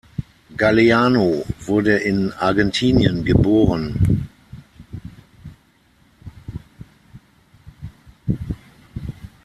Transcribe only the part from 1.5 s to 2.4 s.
wurden in